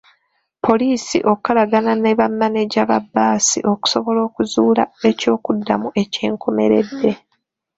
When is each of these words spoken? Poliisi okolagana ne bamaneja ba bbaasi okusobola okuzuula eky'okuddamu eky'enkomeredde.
Poliisi 0.65 1.17
okolagana 1.33 1.91
ne 2.03 2.11
bamaneja 2.19 2.81
ba 2.89 2.99
bbaasi 3.03 3.59
okusobola 3.71 4.19
okuzuula 4.27 4.83
eky'okuddamu 5.09 5.87
eky'enkomeredde. 6.01 7.11